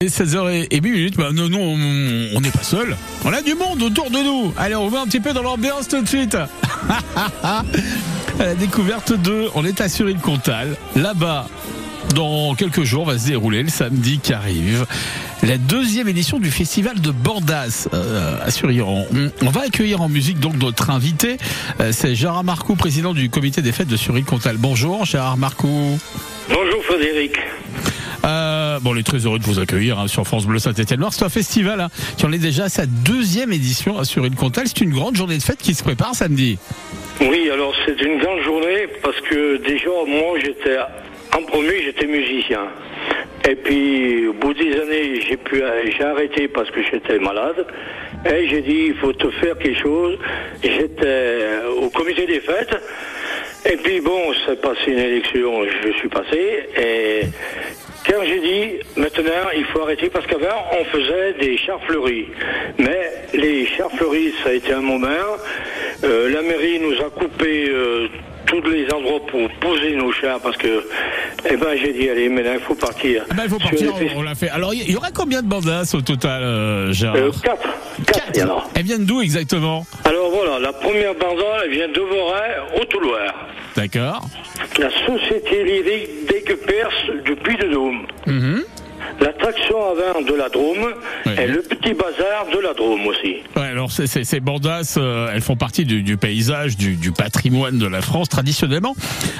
[0.00, 1.76] Et 16h08 minutes, bah non, non,
[2.32, 2.96] on n'est pas seul.
[3.24, 4.54] On a du monde autour de nous.
[4.56, 6.36] Allez, on va un petit peu dans l'ambiance tout de suite.
[7.42, 7.64] à
[8.38, 10.76] la découverte de, on est à Suril-Comtal.
[10.94, 11.48] Là-bas,
[12.14, 14.86] dans quelques jours, va se dérouler le samedi qui arrive
[15.42, 19.04] la deuxième édition du festival de Bandas euh, à Suriron.
[19.42, 21.38] On, va accueillir en musique donc notre invité.
[21.80, 24.58] Euh, c'est Gérard Marcoux, président du comité des fêtes de Suril-Comtal.
[24.58, 25.98] Bonjour Gérard Marcoux.
[26.48, 27.32] Bonjour Frédéric.
[28.24, 31.12] Euh, bon, on est très heureux de vous accueillir hein, sur France Bleu Saint-Étienne-Noir.
[31.12, 34.66] C'est un festival hein, qui en est déjà à sa deuxième édition à Suril-Comtal.
[34.66, 36.58] C'est une grande journée de fête qui se prépare samedi.
[37.20, 40.78] Oui, alors c'est une grande journée parce que déjà moi j'étais
[41.36, 42.62] en premier j'étais musicien.
[43.48, 45.62] Et puis au bout des années j'ai pu
[45.96, 47.66] j'ai arrêté parce que j'étais malade.
[48.24, 50.18] Et j'ai dit il faut te faire quelque chose.
[50.62, 52.76] J'étais au comité des fêtes.
[53.70, 56.68] Et puis bon, c'est passé une élection, je suis passé.
[56.80, 57.22] Et
[58.08, 62.26] quand j'ai dit, maintenant, il faut arrêter parce qu'avant, on faisait des chars fleuris.
[62.78, 65.08] Mais les chars fleuris, ça a été un moment.
[66.04, 68.08] Euh, la mairie nous a coupé euh,
[68.46, 70.84] tous les endroits pour poser nos chars parce que,
[71.50, 73.24] eh ben, j'ai dit, allez, maintenant, il faut partir.
[73.30, 74.48] Ah ben, il faut partir, on, l'a fait.
[74.48, 77.68] Alors, il y aura combien de bandas au total, euh, Gérard Quatre.
[78.06, 78.70] Quatre, alors.
[78.74, 79.86] Elles viennent d'où exactement?
[80.04, 80.17] Alors
[80.60, 83.34] la première banda, elle vient de Voray, au Touloir.
[83.76, 84.22] D'accord.
[84.78, 88.06] La société lyrique Perse du Puy-de-Dôme.
[88.26, 88.64] Mhm.
[89.20, 90.94] L'attraction avant de la Drôme
[91.26, 93.36] et le petit bazar de la Drôme aussi.
[93.56, 97.10] Ouais, alors ces, ces, ces bandas, euh, elles font partie du, du paysage, du, du,
[97.10, 98.94] patrimoine de la France traditionnellement.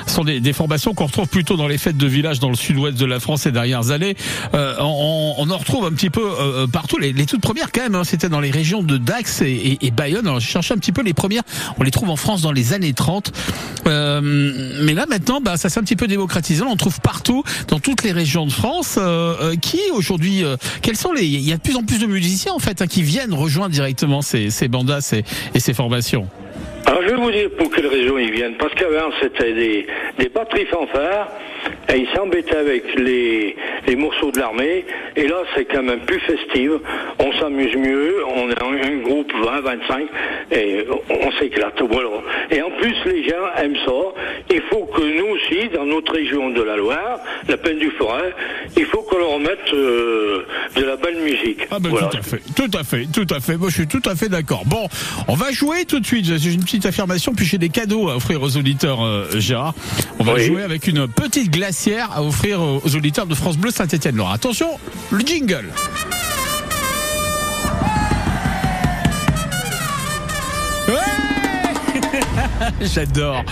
[0.06, 2.56] Ce sont des, des formations qu'on retrouve plutôt dans les fêtes de village dans le
[2.56, 4.16] sud-ouest de la France ces dernières années.
[4.54, 6.98] Euh, on, on, en retrouve un petit peu euh, partout.
[6.98, 9.86] Les, les, toutes premières quand même, hein, c'était dans les régions de Dax et, et,
[9.86, 10.26] et Bayonne.
[10.26, 11.42] Alors je cherchais un petit peu les premières.
[11.78, 13.32] On les trouve en France dans les années 30.
[13.86, 14.20] Euh,
[14.82, 16.62] mais là maintenant, bah, ça s'est un petit peu démocratisé.
[16.62, 18.96] On trouve partout, dans toutes les régions de France.
[18.98, 19.54] Euh,
[19.92, 22.58] aujourd'hui euh, Quels sont les Il y a de plus en plus de musiciens en
[22.58, 25.24] fait hein, qui viennent rejoindre directement ces, bandas et,
[25.54, 26.28] et ces formations.
[26.86, 28.56] Alors je vais vous dire pour quelle raison ils viennent.
[28.58, 29.86] Parce qu'avant c'était des,
[30.18, 31.28] des batteries fanfares
[31.92, 33.56] et ils s'embêtaient avec les,
[33.86, 34.84] les morceaux de l'armée.
[35.16, 36.70] Et là c'est quand même plus festif.
[37.18, 38.16] On s'amuse mieux.
[38.34, 40.06] On est un, un groupe 20, 25
[40.52, 41.80] et on, on s'éclate.
[41.90, 42.08] Voilà.
[42.50, 43.92] Et en plus les gens aiment ça.
[44.50, 47.18] Il faut que nous aussi, dans notre région de la Loire,
[47.48, 48.32] la Plaine du Forêt,
[48.76, 50.44] il faut qu'on leur mette euh,
[50.76, 51.66] de la belle musique.
[51.70, 52.06] Ah ben voilà.
[52.08, 53.56] tout à fait, tout à fait, tout à fait.
[53.56, 54.62] Moi je suis tout à fait d'accord.
[54.66, 54.86] Bon,
[55.28, 56.24] on va jouer tout de suite.
[56.38, 59.74] J'ai une petite affirmation, puis j'ai des cadeaux à offrir aux auditeurs, euh, Gérard.
[60.18, 60.42] On va Oui.
[60.44, 61.50] jouer avec une petite
[61.86, 64.32] à offrir aux auditeurs de France Bleu Saint-Étienne-Loire.
[64.32, 64.68] Attention,
[65.10, 65.66] le jingle.
[72.80, 73.44] J'adore.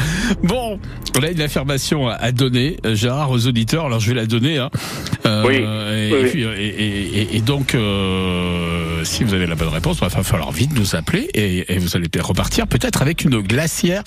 [0.43, 0.79] Bon,
[1.17, 3.87] on a une affirmation à- à donner, euh, Gérard, aux auditeurs.
[3.87, 4.59] Alors je vais la donner.
[4.59, 4.71] Hein.
[5.27, 9.69] Euh, Oui, Et, oui, puis, euh, et- et- donc, euh, si vous avez la bonne
[9.69, 14.03] réponse, il va falloir vite nous appeler et, vous allez repartir peut-être avec une glacière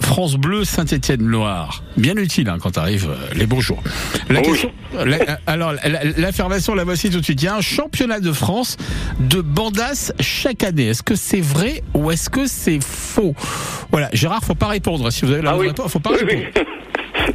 [0.00, 1.82] France Bleu Saint-Étienne-Loire.
[1.96, 3.82] Bien utile hein, quand arrivent les beaux jours.
[4.30, 4.46] La Oui.
[4.46, 4.72] question,
[5.04, 7.42] la- alors la- l'affirmation la voici tout de suite.
[7.42, 8.76] Il y a un championnat de France
[9.20, 10.86] de bandas chaque année.
[10.88, 13.34] Est-ce que c'est vrai ou est-ce que c'est faux?
[13.90, 15.10] Voilà, Gérard, faut pas répondre.
[15.10, 15.68] Si vous avez la Ah bonne oui.
[15.68, 16.46] réponse, faut pas Oui, répondre.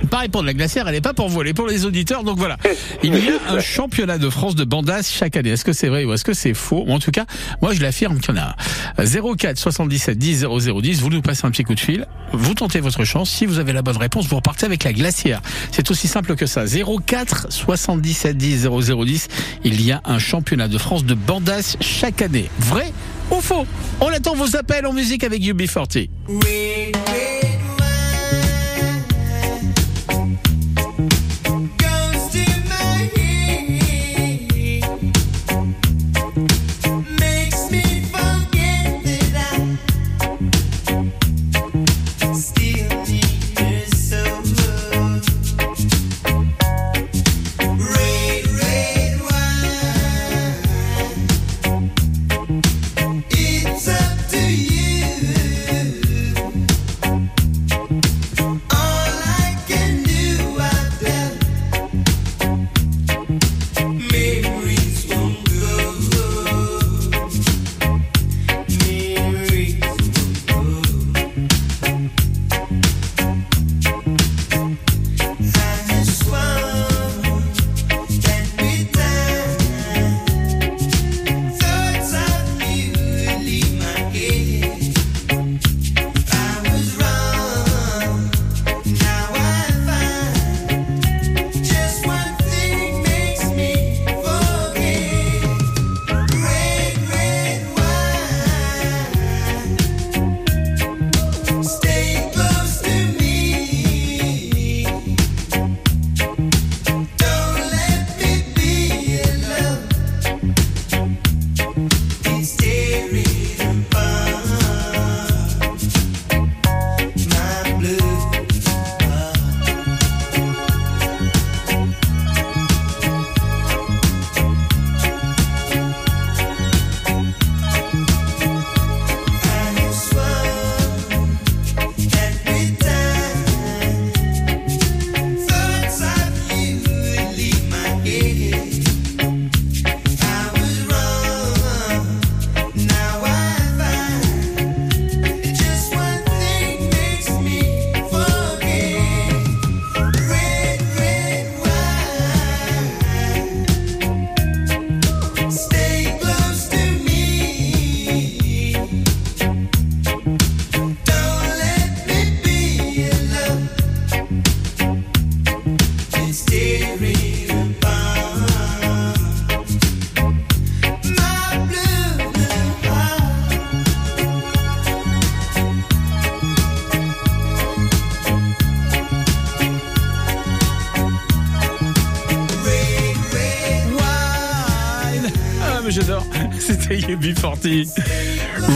[0.09, 0.45] Pas répondre.
[0.45, 2.23] La glacière, elle est pas pour vous, elle est pour les auditeurs.
[2.23, 2.57] Donc voilà.
[3.03, 5.49] Il y a un championnat de France de bandas chaque année.
[5.49, 6.85] Est-ce que c'est vrai ou est-ce que c'est faux?
[6.87, 7.25] En tout cas,
[7.61, 8.55] moi je l'affirme qu'il y en a
[8.97, 9.35] un.
[9.35, 11.01] 04 77 10 00 10.
[11.01, 12.07] Vous nous passez un petit coup de fil.
[12.33, 13.29] Vous tentez votre chance.
[13.29, 15.41] Si vous avez la bonne réponse, vous repartez avec la glacière.
[15.71, 16.65] C'est aussi simple que ça.
[16.65, 19.27] 04 77 10 00 10.
[19.63, 22.49] Il y a un championnat de France de bandas chaque année.
[22.59, 22.91] Vrai
[23.31, 23.65] ou faux?
[23.99, 26.09] On attend vos appels en musique avec UB40.
[26.27, 27.36] Goes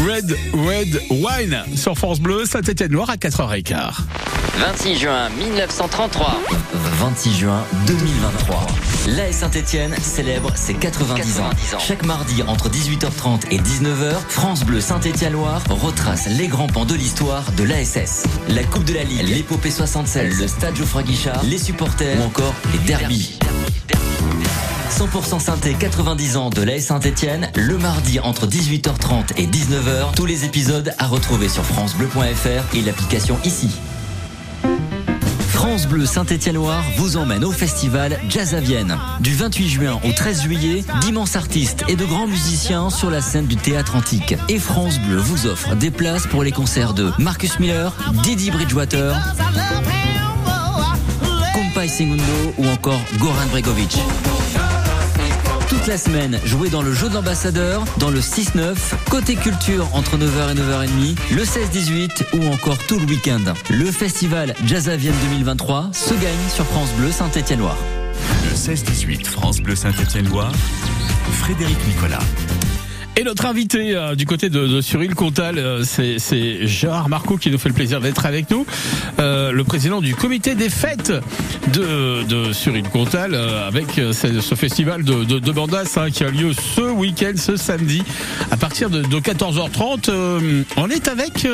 [0.08, 3.94] Red Red Wine sur France Bleu, Saint-Étienne Noir à 4h15.
[4.58, 6.38] 26 juin 1933.
[7.00, 8.68] 26 juin 2023.
[9.16, 11.50] L'AS Saint-Étienne célèbre ses 90, ans.
[11.80, 17.52] Chaque mardi entre 18h30 et 19h, France Bleu Saint-Étienne-Loire retrace les grands pans de l'histoire
[17.54, 18.26] de l'ASS.
[18.50, 22.54] La Coupe de la Ligue, l'épopée 76, le stade Geoffroy Guichard, les supporters ou encore
[22.74, 23.40] les derbys.
[24.92, 30.44] 100% synthé 90 ans de l'AS Saint-Etienne, le mardi entre 18h30 et 19h, tous les
[30.44, 33.70] épisodes à retrouver sur francebleu.fr et l'application ici.
[35.48, 38.98] France Bleu Saint-Étienne-Loire vous emmène au festival Jazz à Vienne.
[39.22, 43.46] Du 28 juin au 13 juillet, d'immenses artistes et de grands musiciens sur la scène
[43.46, 44.36] du théâtre antique.
[44.50, 49.16] Et France Bleu vous offre des places pour les concerts de Marcus Miller, Didi Bridgewater,
[51.54, 52.24] Kumpai Segundo
[52.58, 53.98] ou encore Goran Bregovic.
[55.72, 58.76] Toute la semaine, jouez dans le jeu de l'ambassadeur, dans le 6-9,
[59.10, 63.40] côté culture entre 9h et 9h30, le 16-18 ou encore tout le week-end.
[63.70, 67.78] Le festival Jazz Vienne 2023 se gagne sur France Bleu Saint-Étienne-Loire.
[68.50, 70.52] Le 16-18 France Bleu Saint-Étienne-Loire,
[71.40, 72.20] Frédéric Nicolas.
[73.18, 77.52] Et notre invité euh, du côté de, de Cyril Comtal, euh, c'est Gérard Marco qui
[77.52, 78.66] nous fait le plaisir d'être avec nous,
[79.20, 81.12] euh, le président du comité des fêtes
[81.74, 86.30] de, de Cyril Comtal, avec ce, ce festival de, de, de bandas hein, qui a
[86.30, 88.02] lieu ce week-end, ce samedi,
[88.50, 90.10] à partir de, de 14h30.
[90.10, 91.46] Euh, on est avec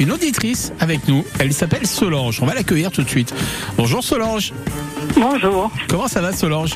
[0.00, 3.32] une auditrice avec nous, elle s'appelle Solange, on va l'accueillir tout de suite.
[3.76, 4.52] Bonjour Solange,
[5.14, 6.72] Bonjour, comment ça va Solange?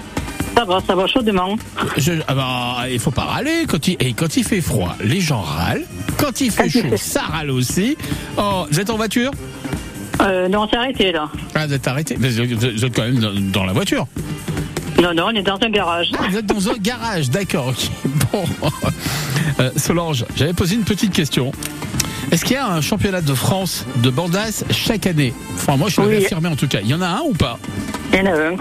[0.61, 1.57] Ça va, ça va chaudement.
[1.97, 5.21] Je, ah bah, il faut pas râler quand il, et quand il fait froid, les
[5.21, 5.87] gens râlent.
[6.19, 7.97] Quand il fait chaud, ça râle aussi.
[8.37, 9.31] Oh, vous êtes en voiture?
[10.21, 11.31] Euh, non, on s'est arrêté là.
[11.55, 12.17] Ah, vous êtes arrêté?
[12.21, 14.07] Mais vous êtes quand même dans, dans la voiture.
[15.03, 16.11] Non, non, on est dans un garage.
[16.19, 17.73] Ah, vous êtes dans un garage, d'accord.
[18.33, 18.45] Bon,
[19.59, 21.53] Euh, Solange, j'avais posé une petite question.
[22.31, 25.33] Est-ce qu'il y a un championnat de France de bandas chaque année?
[25.55, 26.25] Enfin, moi, je l'avais Oui.
[26.25, 26.79] affirmé en tout cas.
[26.83, 27.59] Il y en a un ou pas?
[28.13, 28.57] Il y en a un.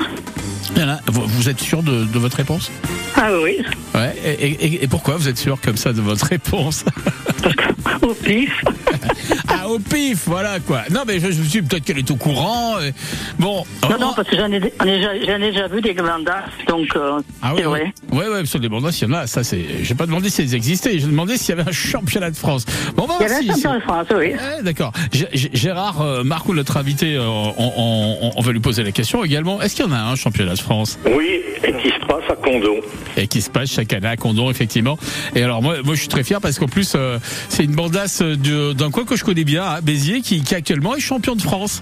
[1.08, 2.72] Vous, vous êtes sûr de, de votre réponse?
[3.16, 3.58] Ah oui,
[3.96, 4.16] Ouais.
[4.24, 6.86] Et, et- et pourquoi vous êtes sûr comme ça de votre réponse?
[7.44, 8.64] Parce qu'au pif,
[9.48, 10.82] Ah, au pif, voilà quoi.
[10.92, 12.80] Non, mais je, je me suis peut-être qu'elle est au courant.
[12.80, 12.94] et-
[13.40, 13.66] Bon.
[13.84, 15.94] non, on- non, parce que j'en ai, j'en ai déjà- j'en ai déjà vu des
[15.94, 17.94] glandas, donc euh, Ah oui, c'est vrai.
[18.12, 19.28] Ouais, ouais, sur les bandas, il y en a.
[19.28, 19.66] Ça, c'est.
[19.84, 20.98] J'ai pas demandé si elles existaient.
[21.00, 22.66] J'ai demandé s'il y avait un championnat de France.
[22.96, 24.34] Bon, bah, Il y avait un champion de France, oui.
[24.64, 24.92] D'accord.
[25.14, 26.24] Gé- Gé- Gérard euh,
[26.54, 29.62] notre invité, euh, on, on- on va lui poser la question également.
[29.62, 32.78] Est-ce qu'il y en a un championnat France Oui, et qui se passe à Condon.
[33.18, 34.98] et qui se passe chaque année à Condon, effectivement.
[35.36, 37.18] Et alors moi, moi, je suis très fier parce qu'en plus, euh,
[37.50, 40.96] c'est une bandasse de- d'un coin que je connais bien, à Béziers, qui, qui actuellement
[40.96, 41.82] est champion de France.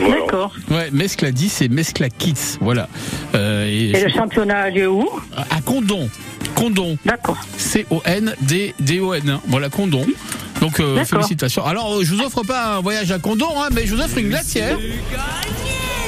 [0.00, 0.16] Voilà.
[0.20, 0.54] D'accord.
[0.70, 2.88] Ouais, Mescla 10 c'est Mescla Kids, voilà.
[3.34, 5.08] Euh, et Et le championnat a lieu où?
[5.36, 6.08] À Condon,
[6.54, 7.36] Condon, D'accord.
[7.56, 9.28] C-O-N-D-D-O-N.
[9.30, 9.40] hein.
[9.48, 10.06] Voilà, Condon.
[10.60, 11.64] Donc, euh, félicitations.
[11.64, 14.28] Alors, je vous offre pas un voyage à Condon, hein, mais je vous offre une
[14.28, 14.76] glacière.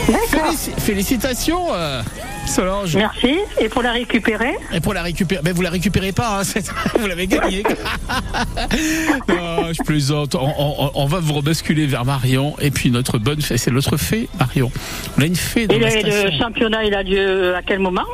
[0.07, 2.03] Félici- félicitations, euh,
[2.47, 2.97] Solange.
[2.97, 3.37] Merci.
[3.61, 4.55] Et pour la récupérer?
[4.73, 6.43] Et pour la récupérer, mais vous la récupérez pas, hein,
[6.99, 7.63] vous l'avez gagnée.
[9.29, 10.35] non, je plaisante.
[10.35, 13.97] On, on- on va vous rebasculer vers Marion et puis notre bonne fée, c'est notre
[13.97, 14.71] fée Marion.
[15.19, 18.05] On a une fée dans Et la le, championnat, il a lieu à quel moment?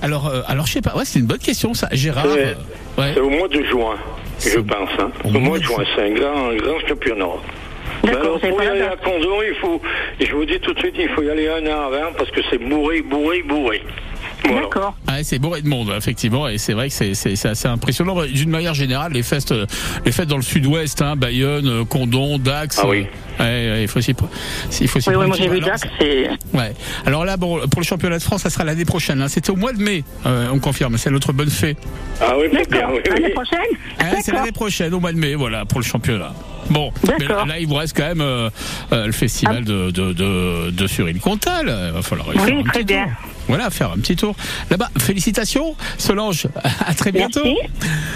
[0.00, 0.96] Alors, euh, alors je sais pas.
[0.96, 2.24] Ouais, c'est une bonne question ça, Gérard.
[2.32, 2.54] C'est- euh,
[2.98, 3.10] ouais.
[3.14, 3.96] C'est au mois de juin,
[4.40, 4.88] je pense.
[4.98, 5.10] Hein.
[5.24, 7.24] au Au mois de de juin, c'est un grand, un grand championnat.
[8.04, 9.80] D'accord, savez pour pas y aller à Condon, il faut,
[10.20, 12.40] je vous dis tout de suite, il faut y aller un an avant parce que
[12.50, 13.82] c'est bourré, bourré, bourré.
[14.44, 14.62] Voilà.
[14.62, 14.94] D'accord.
[15.08, 18.16] Ouais, c'est bourré de monde, effectivement, et c'est vrai que c'est, assez impressionnant.
[18.16, 19.66] Bah, D'une manière générale, les fêtes, euh,
[20.04, 22.80] les fêtes dans le sud-ouest, hein, Bayonne, euh, Condon, Dax.
[22.82, 23.06] Ah oui.
[23.38, 25.82] euh, ouais, ouais, il faut s'y, il faut Oui, oui, prendre moi j'ai vu Dax,
[26.00, 26.28] c'est.
[26.54, 26.72] Ouais.
[27.06, 29.22] Alors là, bon, pour le championnat de France, ça sera l'année prochaine.
[29.22, 29.28] hein.
[29.28, 30.98] C'était au mois de mai, euh, on confirme.
[30.98, 31.76] C'est notre bonne fée.
[32.20, 32.94] Ah oui, c'est bien, D'accord.
[32.96, 33.32] oui, L'année oui.
[33.32, 33.60] prochaine
[34.00, 36.32] Ouais, c'est l'année prochaine, au mois de mai, voilà, pour le championnat.
[36.70, 38.48] Bon, mais là, il vous reste quand même euh,
[38.92, 41.66] euh, le festival de, de, de, de Comtal.
[41.88, 43.04] Il va falloir y Oui, faire un très petit bien.
[43.04, 43.12] tour.
[43.48, 44.36] Voilà, faire un petit tour.
[44.70, 46.46] Là-bas, félicitations, Solange.
[46.86, 47.40] À très bientôt.
[47.44, 47.58] Merci.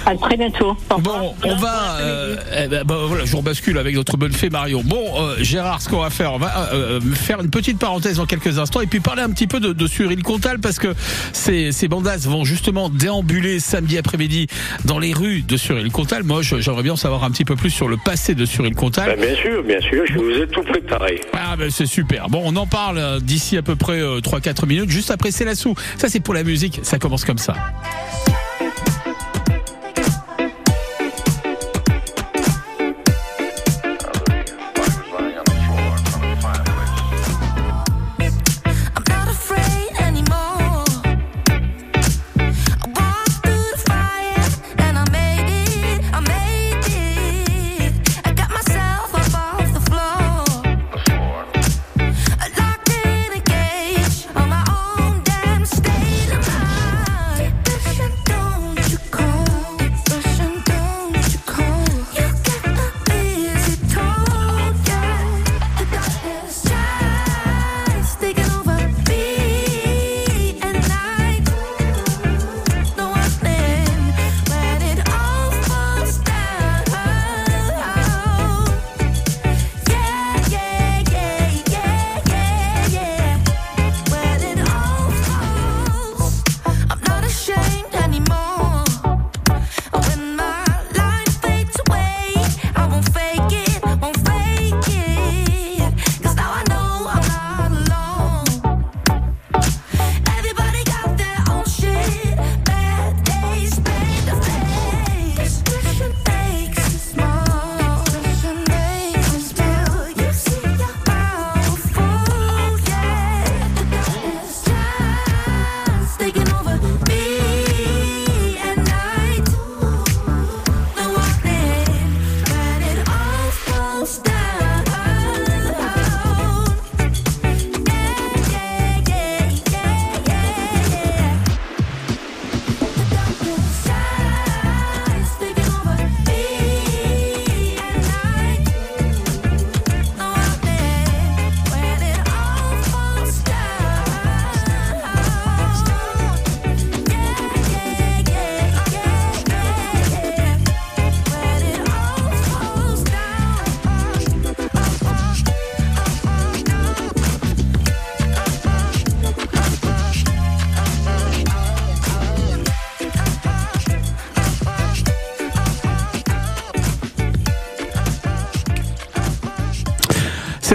[0.07, 0.77] À très bientôt.
[0.91, 0.99] Au.
[1.01, 1.97] Bon, on va.
[2.01, 4.83] euh, eh ben, bah, voilà, je rebascule avec notre bonne fée Marion.
[4.85, 6.69] Bon, euh, Gérard, ce qu'on va faire, on va
[7.15, 9.87] faire une petite parenthèse dans quelques instants et puis parler un petit peu de, de
[9.87, 10.95] Cyril Comtal parce que
[11.33, 14.47] ces, ces bandas vont justement déambuler samedi après-midi
[14.85, 16.23] dans les rues de Cyril Comtal.
[16.23, 19.17] Moi, j'aimerais bien en savoir un petit peu plus sur le passé de Cyril Comtal.
[19.17, 21.21] Ben, bien sûr, bien sûr, je vous ai tout préparé.
[21.33, 22.29] Ah ben c'est super.
[22.29, 25.45] Bon, on en parle euh, d'ici à peu près euh, 3-4 minutes, juste après c'est
[25.45, 25.75] la sous.
[25.97, 27.55] Ça c'est pour la musique, ça commence comme ça.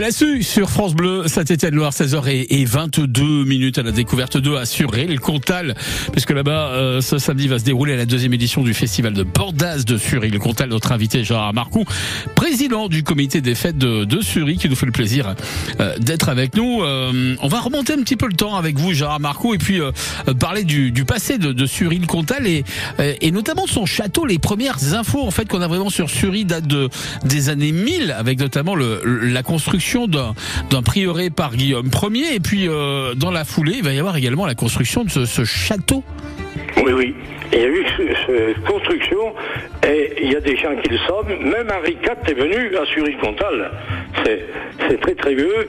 [0.02, 5.06] La su sur France Bleu, Saint-Étienne-Loire, 16h et 22 minutes à la découverte de Assuré,
[5.06, 5.76] le Comtal,
[6.12, 9.84] puisque là-bas, euh, ce samedi va se dérouler la deuxième édition du festival de Bordas
[9.86, 10.32] de Sury.
[10.32, 11.86] Le Comtal, notre invité Gérard Marcoux,
[12.34, 15.36] président du comité des fêtes de, de Sury, qui nous fait le plaisir
[15.80, 16.82] euh, d'être avec nous.
[16.82, 19.80] Euh, on va remonter un petit peu le temps avec vous, Gérard Marcoux, et puis
[20.40, 22.64] parler du, du passé de, de Sury, le Comtal, et,
[22.98, 24.26] et notamment de son château.
[24.26, 26.90] Les premières infos en fait qu'on a vraiment sur Sury datent de,
[27.24, 32.68] des années 1000, avec notamment le, la construction d'un prieuré par Guillaume Ier, et puis
[32.68, 36.04] euh, dans la foulée, il va y avoir également la construction de ce, château.
[36.78, 37.16] Oui, oui.
[37.54, 38.04] Il y a eu ce-
[38.56, 39.34] cette construction
[39.86, 41.28] et il y a des gens qui le savent.
[41.42, 43.72] Même Henri IV est venu à Sury-Comtal.
[44.88, 45.68] C'est très très vieux.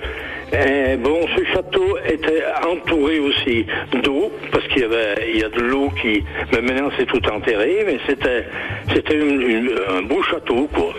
[0.52, 3.64] Et bon, ce château était entouré aussi
[4.04, 6.22] d'eau parce qu'il y avait il y a de l'eau qui.
[6.52, 8.46] Mais maintenant c'est tout enterré, mais c'était
[8.94, 9.18] c'était
[9.96, 10.92] un beau château quoi.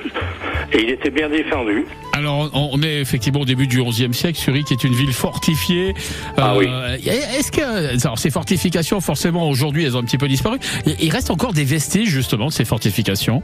[0.73, 1.85] Et il était bien défendu.
[2.15, 4.39] Alors, on est effectivement au début du XIe siècle.
[4.63, 5.93] Qui est une ville fortifiée.
[6.37, 6.67] Ah oui.
[7.05, 10.57] Est-ce que alors, ces fortifications, forcément, aujourd'hui, elles ont un petit peu disparu.
[10.85, 13.41] Il- Il reste encore des vestiges justement de ces fortifications?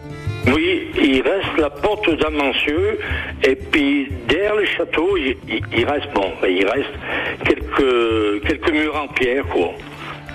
[0.48, 3.00] Oui, il reste la porte d'Amancieux,
[3.44, 6.90] et puis derrière le château, il, il- il reste bon, il reste
[7.46, 9.72] quelques quelques murs en pierre, quoi.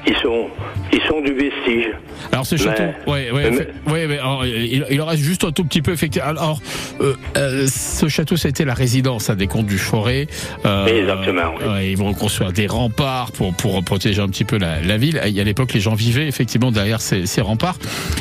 [0.06, 0.48] Ils sont
[0.92, 1.90] ils sont du vestige.
[2.30, 5.44] Alors ce château, Mais- ouais, ouais, mais- ouais, mais, alors, il, il en reste juste
[5.44, 6.28] un tout petit peu effectivement.
[6.28, 6.60] Alors,
[7.00, 10.26] euh, euh, ce château, été la résidence hein, des comtes du Forêt.
[10.66, 11.90] Euh, Exactement, oui.
[11.92, 15.20] ils vont construire des remparts pour pour protéger un petit peu la, la ville.
[15.24, 17.76] Et à l'époque, les gens vivaient effectivement derrière ces, ces remparts.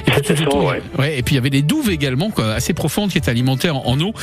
[0.07, 0.81] Et puis, C'était tout autour, ça, ouais.
[0.99, 3.69] ouais, Et puis il y avait des douves également, quoi, assez profondes, qui étaient alimentées
[3.69, 4.13] en, en eau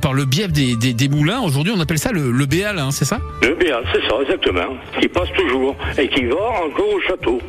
[0.00, 1.40] par le biais des, des, des moulins.
[1.40, 3.20] Aujourd'hui, on appelle ça le, le béal, hein, c'est ça?
[3.42, 4.76] Le béal, c'est ça, exactement.
[5.00, 7.40] Qui passe toujours et qui va encore château.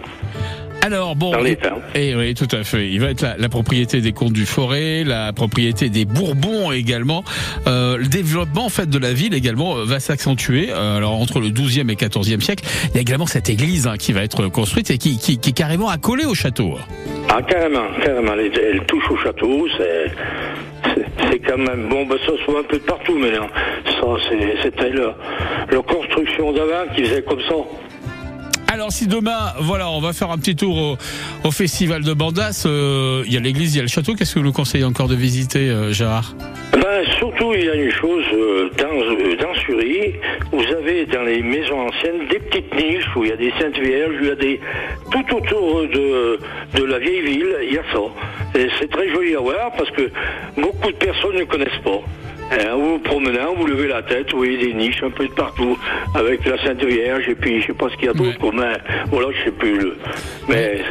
[0.84, 1.58] Alors bon, Dans les
[1.96, 2.90] et oui, tout à fait.
[2.90, 7.24] Il va être la, la propriété des comtes du Forêt, la propriété des Bourbons également.
[7.68, 10.72] Euh, le développement en fait de la ville également euh, va s'accentuer.
[10.72, 13.96] Euh, alors entre le 12e et 14e siècle, il y a également cette église hein,
[13.98, 16.74] qui va être construite et qui, qui, qui est carrément accolée au château.
[17.30, 18.34] Ah carrément, carrément.
[18.34, 22.06] Elle, elle touche au château, c'est quand même bon.
[22.06, 23.48] Ben, ça se voit un peu de partout maintenant.
[23.86, 24.08] Ça,
[24.64, 25.16] c'était la,
[25.72, 27.56] la construction d'avant qui faisait comme ça.
[28.74, 30.98] Alors si demain, voilà, on va faire un petit tour
[31.44, 32.64] au, festival de Bandas.
[32.66, 34.16] euh, Il y a l'église, il y a le château.
[34.16, 36.34] Qu'est-ce que vous nous conseillez encore de visiter, euh, Gérard?
[36.72, 40.16] Ben, surtout, il y a une chose euh, dans, dans Sury,
[40.52, 43.78] vous avez dans les maisons anciennes des petites niches où il y a des saintes
[43.78, 44.60] vierges, il y a des
[45.12, 46.40] tout autour de,
[46.74, 48.60] de la vieille ville, il y a ça.
[48.60, 50.10] Et c'est très joli à voir parce que
[50.58, 52.02] beaucoup de personnes ne connaissent pas.
[52.52, 55.34] Hein, vous vous promenez, vous levez la tête, vous voyez des niches un peu de
[55.34, 55.78] partout
[56.14, 58.78] avec la Sainte Vierge et puis je sais pas ce qu'il y a d'autre, mais
[59.10, 59.78] voilà, je sais plus.
[59.80, 59.98] Le,
[60.48, 60.82] mais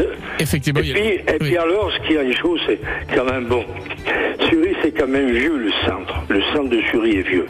[0.41, 1.37] Effectivement, et oui.
[1.41, 2.81] puis alors, ce qu'il y a une chose, c'est
[3.15, 3.65] quand même bon.
[4.49, 6.15] Sury, c'est quand même vieux le centre.
[6.29, 7.47] Le centre de Sury est vieux.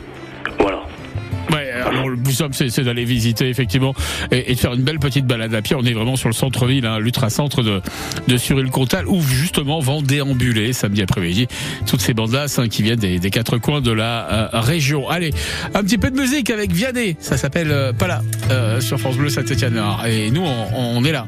[1.53, 3.95] Le plus simple, c'est d'aller visiter effectivement
[4.31, 5.77] et, de faire une belle petite balade à pied.
[5.77, 7.81] On est vraiment sur le centre-ville, hein, l'ultra-centre de,
[8.29, 11.49] de Sury-le-Comtal, où justement vont déambuler samedi après-midi
[11.87, 15.09] toutes ces bandas hein, qui viennent des, quatre coins de la euh, région.
[15.09, 15.33] Allez,
[15.75, 19.29] un petit peu de musique avec Vianney, ça s'appelle euh, Pala euh, sur France Bleu
[19.29, 19.81] Saint-Etienne.
[20.07, 20.45] Et nous,
[20.75, 21.27] on, est là.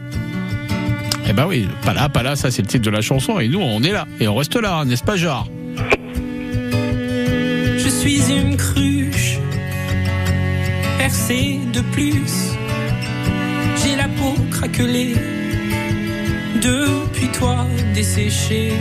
[1.29, 3.39] Eh ben oui, Pala, Pala, ça c'est le titre de la chanson.
[3.41, 5.47] Et nous, on est là et on reste là, hein, n'est-ce pas, Gérard
[7.79, 8.94] Je suis une cruche
[11.05, 12.35] percée de plus.
[13.81, 15.15] J'ai la peau craquelée
[16.69, 18.73] depuis toi desséchée.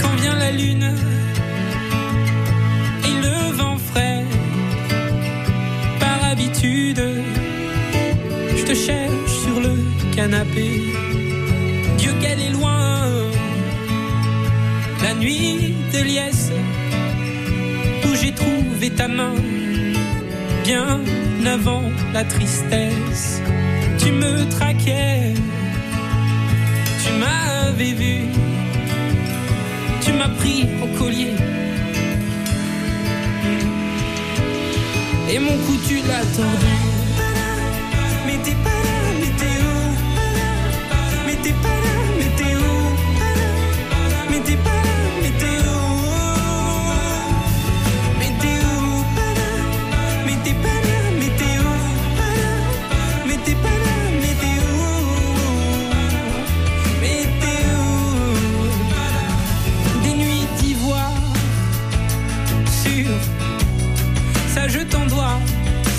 [0.00, 0.88] Quand vient la lune
[3.08, 4.22] et le vent frais,
[5.98, 7.02] par habitude,
[8.58, 9.74] je te cherche sur le
[10.14, 10.68] canapé.
[11.98, 13.00] Dieu qu'elle est loin,
[15.02, 16.52] la nuit de liesse
[18.04, 19.34] où j'ai trouvé ta main
[20.66, 21.00] bien
[21.46, 23.40] avant la tristesse.
[23.98, 25.32] Tu me traquais,
[27.02, 28.16] tu m'avais vu,
[30.04, 31.34] tu m'as pris au collier.
[35.30, 36.40] Et mon cou tu l'as.
[38.26, 38.75] Mais t'es pas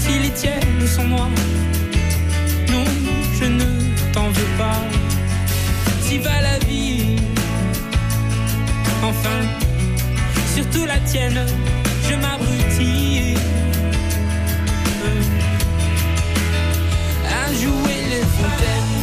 [0.01, 1.27] si les tiennes sont moi.
[2.71, 2.83] Non,
[3.39, 3.65] je ne
[4.13, 4.81] t'en veux pas.
[6.01, 7.17] Si va la vie,
[9.03, 9.39] enfin,
[10.55, 11.45] surtout la tienne,
[12.07, 13.35] je m'abrutis.
[15.05, 15.21] Euh.
[17.41, 18.93] À jouer les fontaines,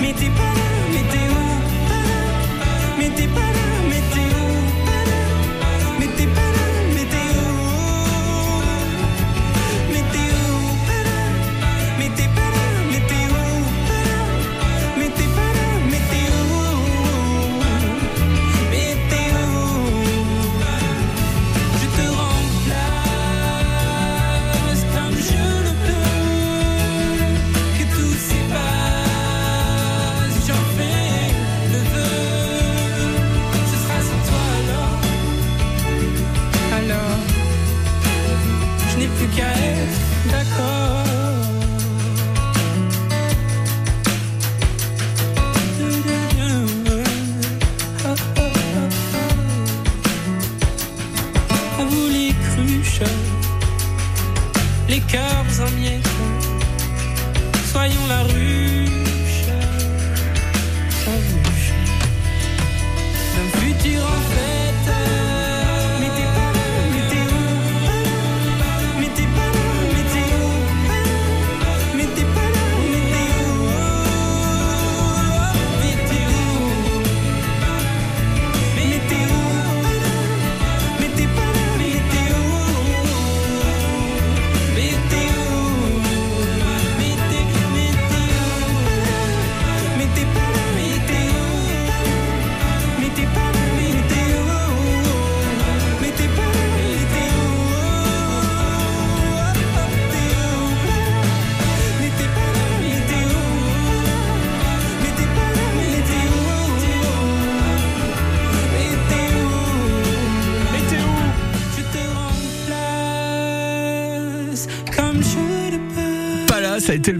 [0.00, 0.55] mais t'es pas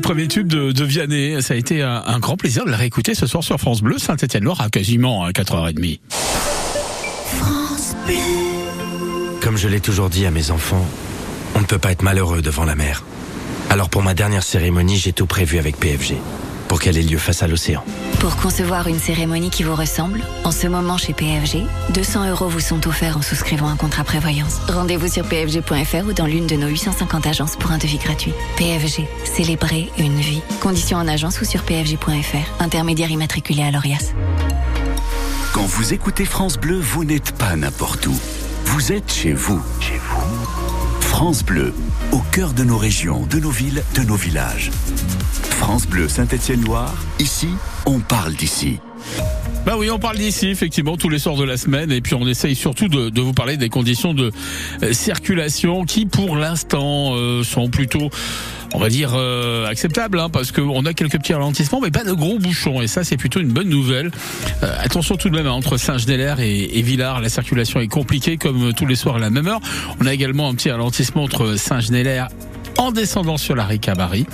[0.06, 1.42] premier tube de, de Vianney.
[1.42, 3.98] Ça a été un, un grand plaisir de la réécouter ce soir sur France Bleu,
[3.98, 5.98] Saint-Étienne-Loire à quasiment à 4h30.
[9.40, 10.86] Comme je l'ai toujours dit à mes enfants,
[11.56, 13.02] on ne peut pas être malheureux devant la mer.
[13.68, 16.14] Alors pour ma dernière cérémonie, j'ai tout prévu avec PFG,
[16.68, 17.84] pour qu'elle ait lieu face à l'océan.
[18.20, 21.62] Pour concevoir une cérémonie qui vous ressemble, en ce moment chez PFG,
[21.94, 24.58] 200 euros vous sont offerts en souscrivant un contrat prévoyance.
[24.68, 28.32] Rendez-vous sur pfg.fr ou dans l'une de nos 850 agences pour un devis gratuit.
[28.56, 30.42] PFG, célébrer une vie.
[30.60, 32.62] Conditions en agence ou sur pfg.fr.
[32.62, 34.12] Intermédiaire immatriculé à l'ORIAS.
[35.52, 38.14] Quand vous écoutez France Bleu, vous n'êtes pas n'importe où.
[38.66, 39.62] Vous êtes chez vous.
[39.80, 41.00] Chez vous.
[41.00, 41.72] France Bleu,
[42.12, 44.70] au cœur de nos régions, de nos villes, de nos villages.
[45.58, 47.48] France Bleu Saint-Étienne-Loire, ici,
[47.86, 48.78] on parle d'ici.
[49.64, 52.26] Bah oui, on parle d'ici, effectivement, tous les soirs de la semaine, et puis on
[52.28, 54.30] essaye surtout de, vous parler des conditions de
[54.82, 58.10] euh, circulation qui, pour l'instant, euh, sont plutôt,
[58.74, 62.12] on va dire, euh, acceptables, hein, parce qu'on a quelques petits ralentissements, mais pas de
[62.12, 64.10] gros bouchons, et ça, c'est plutôt une bonne nouvelle.
[64.62, 68.36] Euh, attention tout de même, hein, entre Saint-Genélaire et, et Villars, la circulation est compliquée,
[68.36, 69.60] comme tous les soirs à la même heure.
[70.00, 72.28] On a également un petit ralentissement entre Saint-Genélaire
[72.78, 74.24] en descendant sur la rue Cabaret.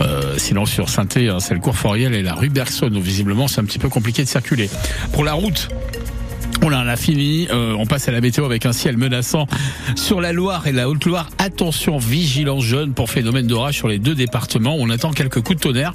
[0.00, 2.90] Euh, sinon sur saint hein, c'est le cours Foriel et la rue Bergson.
[2.94, 4.68] où visiblement, c'est un petit peu compliqué de circuler.
[5.12, 5.68] Pour la route,
[6.72, 7.46] on a fini.
[7.50, 9.46] Euh, on passe à la météo avec un ciel menaçant
[9.96, 11.28] sur la Loire et la Haute-Loire.
[11.38, 14.76] Attention, vigilance jaune pour phénomène d'orage sur les deux départements.
[14.78, 15.92] On attend quelques coups de tonnerre,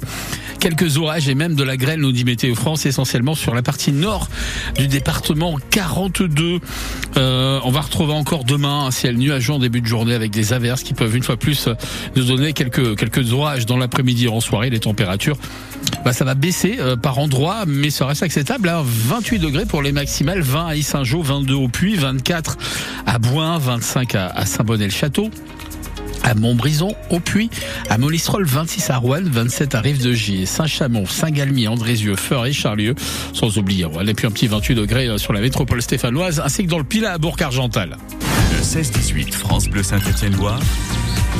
[0.60, 3.92] quelques orages et même de la grêle, nous dit Météo France, essentiellement sur la partie
[3.92, 4.28] nord
[4.76, 6.60] du département 42.
[7.16, 10.52] Euh, on va retrouver encore demain un ciel nuageux en début de journée avec des
[10.52, 11.68] averses qui peuvent une fois plus
[12.16, 14.70] nous donner quelques quelques orages dans l'après-midi et en soirée.
[14.70, 15.36] Les températures,
[16.04, 18.68] bah, ça va baisser euh, par endroits, mais ça reste acceptable.
[18.68, 18.82] Hein.
[18.84, 22.56] 28 degrés pour les maximales, 20 à Issingeau, 22 au Puy, 24
[23.06, 25.30] à Boin, 25 à, Saint-Bonnet-le-Château
[26.22, 27.50] à Montbrison, au Puy,
[27.88, 32.94] à Molistrol, 26 à Rouen, 27 à Rive-de-Gier, Saint-Chamond, Saint-Galmier, Andrézieux, Feur et Charlieu,
[33.32, 34.06] sans oublier Rouen.
[34.06, 36.84] Et puis un petit 28 degrés euh, sur la métropole stéphanoise, ainsi que dans le
[36.84, 37.96] Pilat à Bourg-Argental.
[38.52, 40.60] Le 16-18 France Bleu Saint-Étienne-Loire,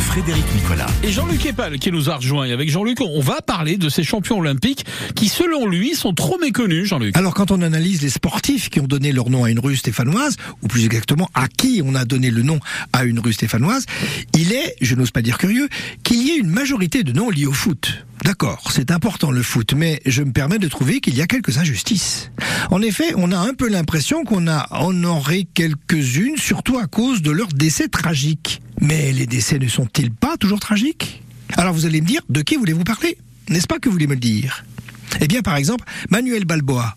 [0.00, 0.86] Frédéric Nicolas.
[1.02, 2.46] Et Jean-Luc Epal qui nous a rejoint.
[2.46, 4.84] Et avec Jean-Luc, on va parler de ces champions olympiques
[5.14, 7.16] qui, selon lui, sont trop méconnus, Jean-Luc.
[7.16, 10.36] Alors quand on analyse les sportifs qui ont donné leur nom à une rue stéphanoise,
[10.62, 12.58] ou plus exactement à qui on a donné le nom
[12.92, 13.86] à une rue stéphanoise,
[14.34, 15.68] il est, je n'ose pas dire curieux,
[16.02, 18.04] qu'il y ait une majorité de noms liés au foot.
[18.24, 21.56] D'accord, c'est important le foot, mais je me permets de trouver qu'il y a quelques
[21.56, 22.30] injustices.
[22.70, 27.30] En effet, on a un peu l'impression qu'on a honoré quelques-unes, surtout à cause de
[27.30, 28.60] leur décès tragique.
[28.80, 31.22] Mais les décès ne sont-ils pas toujours tragiques?
[31.56, 33.16] Alors vous allez me dire, de qui voulez-vous parler?
[33.48, 34.64] N'est-ce pas que vous voulez me le dire?
[35.20, 36.94] Eh bien, par exemple, Manuel Balboa.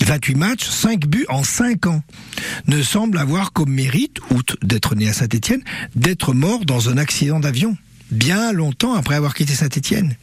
[0.00, 2.02] 28 matchs, 5 buts en 5 ans.
[2.66, 5.62] Ne semble avoir comme mérite, outre d'être né à Saint-Étienne,
[5.96, 7.76] d'être mort dans un accident d'avion.
[8.10, 10.16] Bien longtemps après avoir quitté Saint-Étienne.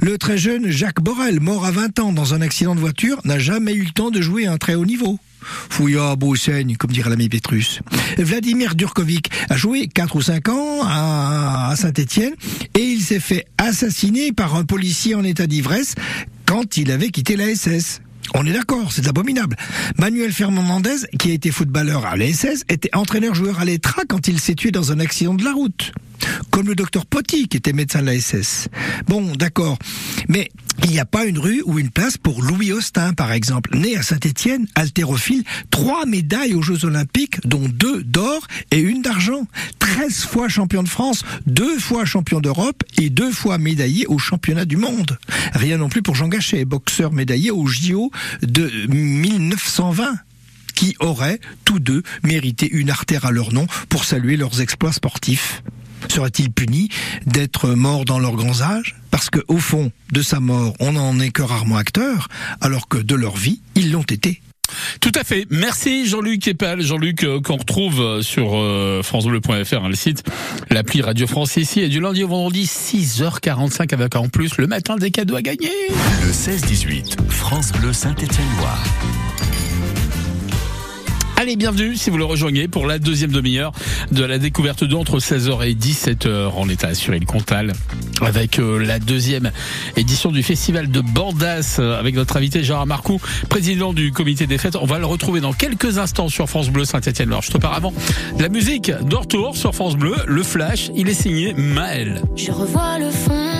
[0.00, 3.38] Le très jeune Jacques Borel, mort à 20 ans dans un accident de voiture, n'a
[3.38, 5.18] jamais eu le temps de jouer à un très haut niveau.
[5.70, 7.80] Fouilla, beau saigne, comme dirait l'ami Pétrus.
[8.18, 12.34] Vladimir Durkovic a joué 4 ou 5 ans à Saint-Étienne
[12.78, 15.94] et il s'est fait assassiner par un policier en état d'ivresse
[16.46, 18.00] quand il avait quitté la SS.
[18.34, 19.56] On est d'accord, c'est abominable.
[19.98, 24.54] Manuel Fernandez, qui a été footballeur à l'ASS, était entraîneur-joueur à l'ETRA quand il s'est
[24.54, 25.92] tué dans un accident de la route.
[26.52, 28.68] Comme le docteur Potti, qui était médecin de l'ASS.
[29.08, 29.78] Bon, d'accord.
[30.28, 30.50] Mais
[30.84, 33.74] il n'y a pas une rue ou une place pour Louis Austin, par exemple.
[33.74, 39.46] Né à Saint-Étienne, haltérophile, trois médailles aux Jeux Olympiques, dont deux d'or et une d'argent.
[39.78, 44.66] 13 fois champion de France, deux fois champion d'Europe et deux fois médaillé au championnat
[44.66, 45.18] du monde.
[45.54, 48.10] Rien non plus pour Jean Gachet, boxeur médaillé au JO
[48.42, 50.16] de 1920
[50.74, 55.62] qui auraient, tous deux, mérité une artère à leur nom pour saluer leurs exploits sportifs.
[56.08, 56.88] Seraient-ils punis
[57.26, 58.96] d'être morts dans leurs grands âges?
[59.10, 62.28] Parce que, au fond, de sa mort, on n'en est que rarement acteur,
[62.60, 64.40] alors que de leur vie, ils l'ont été.
[65.00, 65.46] Tout à fait.
[65.50, 66.80] Merci Jean-Luc Epal.
[66.82, 70.22] Jean-Luc euh, qu'on retrouve euh, sur euh, francebleu.fr, hein, le site,
[70.70, 74.96] l'appli Radio France ici, et du lundi au vendredi 6h45 avec en plus le matin
[74.96, 75.70] des cadeaux à gagner.
[76.24, 78.82] Le 16-18, France Bleu Saint-Étienne-Loire.
[81.42, 83.72] Allez, bienvenue si vous le rejoignez pour la deuxième demi-heure
[84.12, 87.72] de la découverte d'eau entre 16h et 17h en état assuré le Comtal
[88.20, 89.50] avec euh, la deuxième
[89.96, 94.56] édition du festival de Bandas euh, avec notre invité Gérard Marcoux, président du comité des
[94.56, 94.76] fêtes.
[94.76, 97.42] On va le retrouver dans quelques instants sur France Bleu Saint-Etienne-Loire.
[97.42, 97.92] Juste auparavant,
[98.38, 102.22] la musique de retour sur France Bleu, le flash, il est signé Maël.
[102.36, 103.51] Je revois le fond,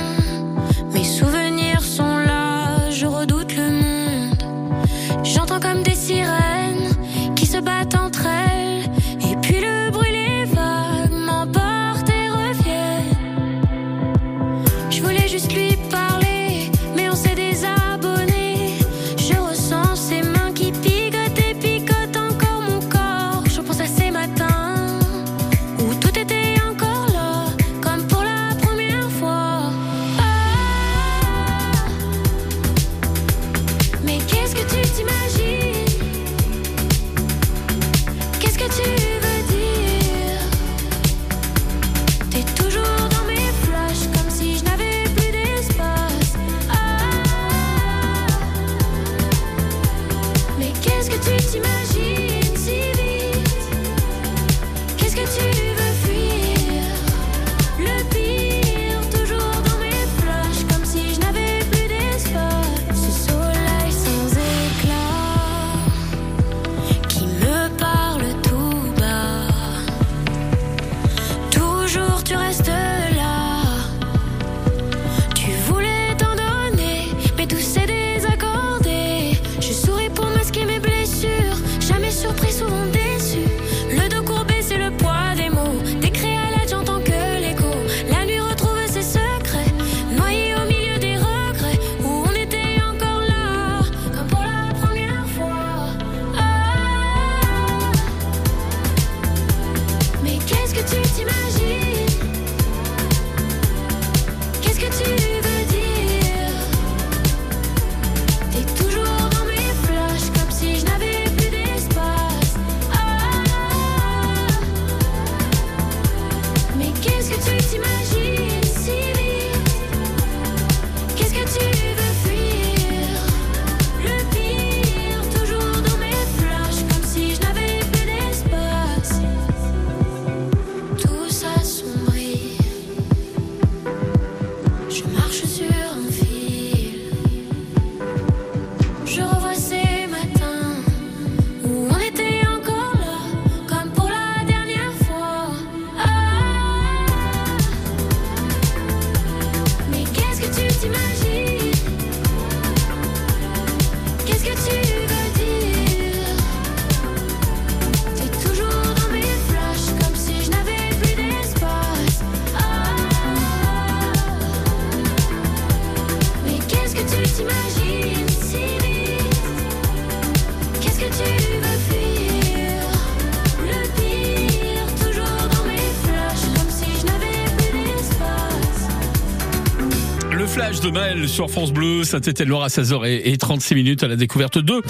[180.83, 184.81] de Maël sur France Bleu, Saint-Étienne-Loire à 16h36 minutes à la découverte 2.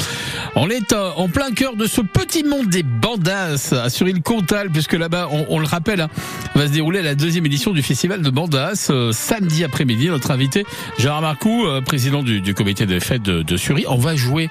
[0.55, 4.95] On est euh, en plein cœur de ce petit monde des bandas à Suril-Comtal, puisque
[4.95, 6.09] là-bas, on, le rappelle, hein,
[6.55, 10.09] va se dérouler la deuxième édition du festival de bandas euh, samedi après-midi.
[10.09, 10.65] Notre invité,
[10.99, 13.57] Gérard Marcoux, euh, président du, comité des fêtes de, de.
[13.89, 14.49] On va jouer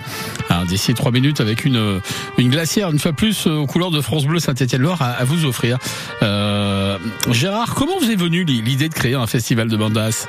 [0.50, 2.02] hein, d'ici trois minutes avec une,
[2.40, 5.78] glacière, une fois plus, aux couleurs de France Bleu Saint-Étienne-Loire à, à vous offrir.
[7.32, 10.28] Gérard, comment vous est venue l'idée de créer un festival de bandas?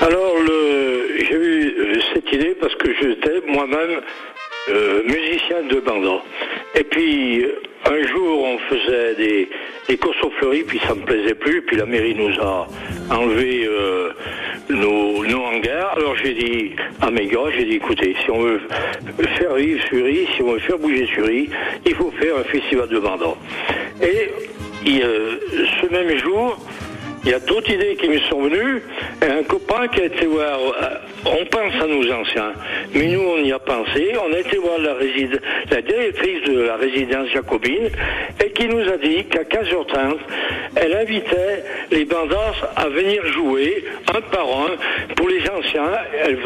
[0.00, 0.34] Alors,
[1.18, 4.00] j'ai eu cette idée parce que j'étais moi-même
[4.70, 6.22] euh, musicien de banda.
[6.74, 7.46] Et puis,
[7.84, 9.48] un jour, on faisait des,
[9.88, 12.66] des courses aux fleuries, puis ça me plaisait plus, puis la mairie nous a
[13.10, 14.10] enlevé euh,
[14.70, 15.92] nos, nos hangars.
[15.96, 16.70] Alors j'ai dit
[17.00, 18.60] à mes gars, j'ai dit, écoutez, si on veut
[19.38, 21.50] faire vivre Sury, si on veut faire bouger Sury,
[21.84, 23.34] il faut faire un festival de banda.
[24.02, 24.30] Et
[25.02, 25.36] euh,
[25.80, 26.58] ce même jour,
[27.24, 28.82] il y a d'autres idées qui me sont venues.
[29.22, 30.88] Et un copain qui a été voir, euh,
[31.26, 32.52] on pense à nos anciens,
[32.94, 34.12] mais nous on y a pensé.
[34.28, 37.88] On a été voir la, réside- la directrice de la résidence jacobine
[38.44, 40.16] et qui nous a dit qu'à 15h30,
[40.76, 43.84] elle invitait les bandas à venir jouer
[44.14, 45.14] un par un.
[45.16, 45.90] Pour les anciens,
[46.24, 46.38] elle,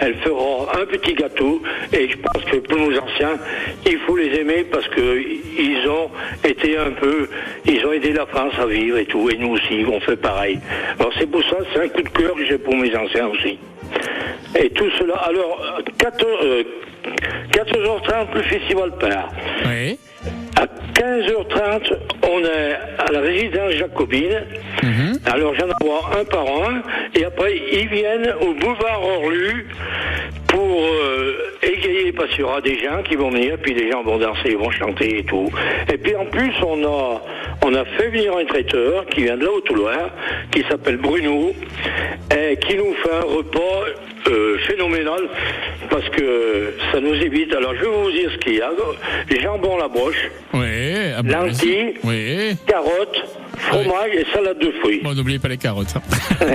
[0.00, 3.38] elle fera un petit gâteau et je pense que pour nos anciens,
[3.86, 5.18] il faut les aimer parce que
[5.58, 6.10] ils ont
[6.44, 7.28] été un peu,
[7.66, 10.58] ils ont aidé la France à vivre et tout, et nous aussi, on fait pareil.
[10.98, 13.58] Alors c'est pour ça, c'est un coup de cœur que j'ai pour mes anciens aussi.
[14.58, 16.62] Et tout cela, alors, euh, 14, euh,
[17.52, 19.30] 14h30, le festival part.
[19.66, 19.98] Oui.
[20.56, 21.92] À 15h30,
[22.24, 24.42] on est à la résidence jacobine.
[25.26, 26.82] Alors j'en avoir un par un.
[27.14, 29.66] Et après, ils viennent au boulevard Orlu
[30.50, 34.02] pour euh, égayer, parce qu'il y aura des gens qui vont venir, puis les gens
[34.02, 35.48] vont danser, ils vont chanter et tout.
[35.92, 37.22] Et puis en plus, on a,
[37.64, 40.10] on a fait venir un traiteur qui vient de là au Loire,
[40.50, 41.52] qui s'appelle Bruno,
[42.36, 43.84] et qui nous fait un repas
[44.28, 45.20] euh, phénoménal,
[45.88, 47.54] parce que ça nous évite.
[47.54, 48.70] Alors je vais vous dire ce qu'il y a.
[49.40, 50.92] Jambon à la broche, Oui.
[51.16, 52.56] ah bon, lentilles, Oui.
[52.66, 53.24] carottes,
[53.60, 55.00] fromage et salade de fruits.
[55.02, 55.94] Bon, n'oubliez pas les carottes.
[55.96, 56.02] hein.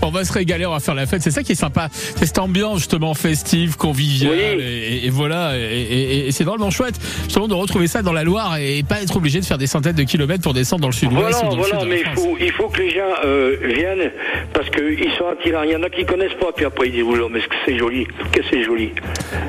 [0.00, 1.22] Bon, on va se régaler, on va faire la fête.
[1.22, 1.88] C'est ça qui est sympa.
[1.92, 4.32] C'est cette ambiance justement festive, conviviale.
[4.58, 4.62] Oui.
[4.64, 5.56] Et, et voilà.
[5.58, 9.00] Et, et- et c'est drôlement chouette justement de retrouver ça dans la Loire et pas
[9.02, 11.56] être obligé de faire des centaines de kilomètres pour descendre dans le sud-ouest Voilà, ou
[11.58, 14.10] voilà, sud mais il faut, il faut que les gens euh, viennent
[14.52, 15.62] parce qu'ils sont attirants.
[15.62, 17.54] Il y en a qui connaissent pas, puis après ils disent Oula, mais est-ce que
[17.66, 18.90] c'est joli, que c'est joli.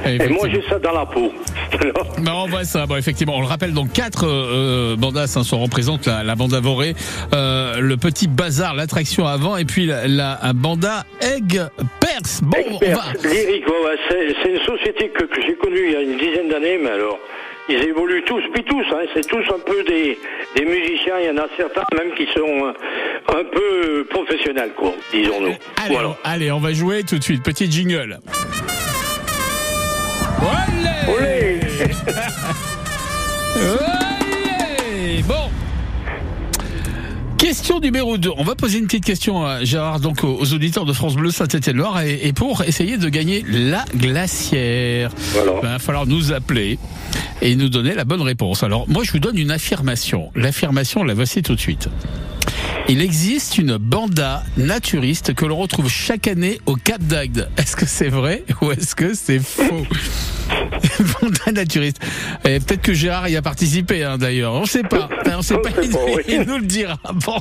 [0.06, 1.32] Et moi j'ai ça dans la peau.
[2.24, 2.86] Bah, on voit ça.
[2.86, 3.74] Bon, effectivement, on le rappelle.
[3.74, 5.58] Donc quatre euh, bandas hein, sont
[6.06, 6.96] la, la banda Voré,
[7.34, 11.62] euh, le petit bazar, l'attraction avant, et puis la, banda Egg
[12.00, 12.42] Perse.
[12.42, 13.04] Bon, on va.
[13.24, 16.50] Lyrique, ouais, ouais, c'est, une société que, que j'ai connue il y a une dizaine
[16.50, 17.20] d'années, mais alors,
[17.70, 20.18] ils évoluent tous, puis tous, hein, c'est tous un peu des,
[20.56, 22.74] des musiciens, il y en a certains même qui sont
[23.30, 25.56] un peu professionnels, quoi, disons-nous.
[25.84, 27.44] Allez, allez, on va jouer tout de suite.
[27.44, 28.20] Petit jingle.
[30.42, 31.60] Olé Olé
[37.44, 38.30] Question numéro 2.
[38.38, 42.00] On va poser une petite question à Gérard, donc aux auditeurs de France Bleu Saint-Étienne-Loire,
[42.00, 46.80] et, et pour essayer de gagner la glacière, il va falloir nous appeler
[47.42, 48.64] et nous donner la bonne réponse.
[48.64, 50.32] Alors, moi, je vous donne une affirmation.
[50.38, 51.90] L'affirmation, la voici tout de suite.
[52.90, 57.50] Il existe une banda naturiste que l'on retrouve chaque année au Cap d'Agde.
[57.58, 59.86] Est-ce que c'est vrai ou est-ce que c'est faux?
[61.22, 62.00] Banda naturiste.
[62.44, 64.54] Et peut-être que Gérard y a participé hein, d'ailleurs.
[64.54, 65.08] On ne sait pas.
[65.26, 65.70] On sait pas.
[65.82, 67.00] Il, il nous le dira.
[67.26, 67.40] Bon.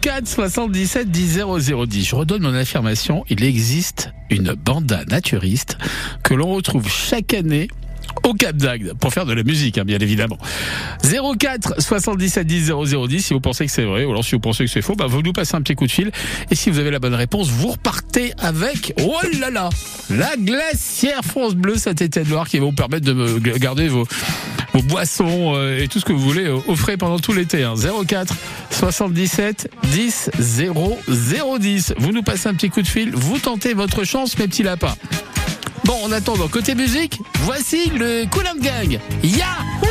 [0.00, 2.04] 04 77 10 0010.
[2.04, 3.24] Je redonne mon affirmation.
[3.28, 5.76] Il existe une banda naturiste
[6.22, 7.68] que l'on retrouve chaque année
[8.24, 10.38] au Cap d'Agde pour faire de la musique, hein, bien évidemment.
[11.02, 14.64] 04 77 10 0010 si vous pensez que c'est vrai ou alors si vous pensez
[14.64, 16.10] que c'est faux, bah, vous nous passez un petit coup de fil
[16.50, 19.70] et si vous avez la bonne réponse, vous repartez avec oh là là
[20.10, 24.06] la glacière France Bleu Saint-Étienne-Loire qui va vous permettre de me garder vos
[24.82, 27.64] boissons euh, et tout ce que vous voulez euh, au frais pendant tout l'été.
[27.64, 27.74] Hein.
[28.06, 28.34] 04
[28.70, 31.94] 77 10 0010.
[31.98, 34.94] Vous nous passez un petit coup de fil, vous tentez votre chance, mes petits lapins.
[35.88, 39.00] Bon, en attendant, côté musique, voici le and Gang.
[39.22, 39.88] Yahoo!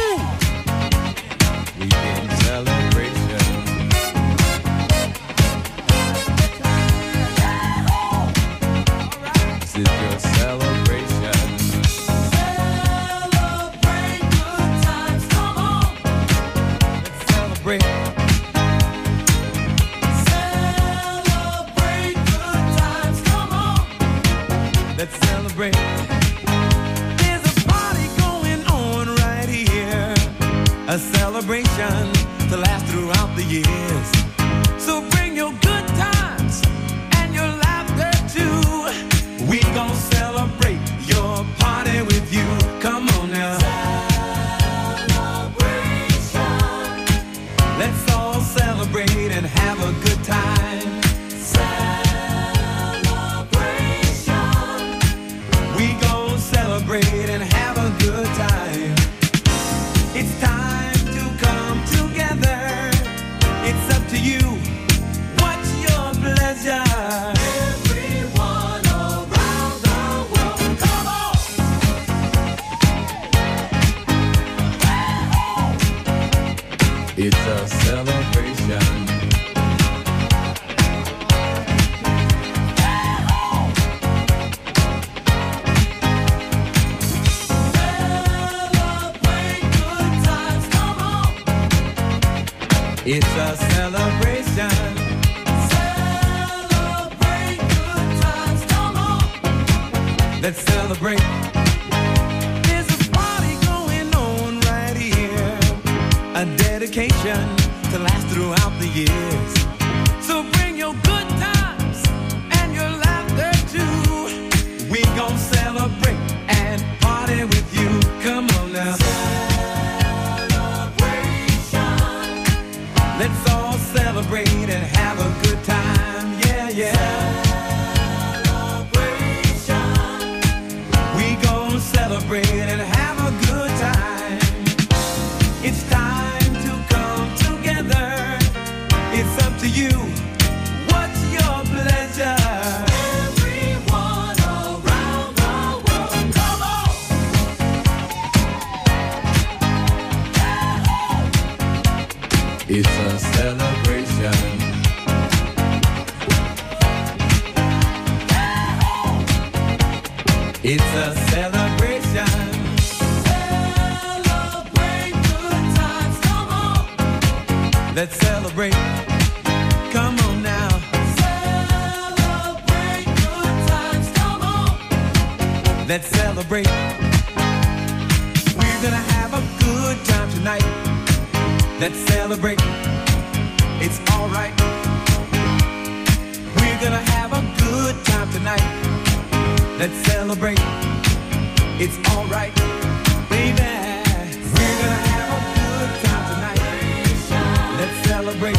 [198.28, 198.58] Celebrate.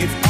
[0.00, 0.27] It's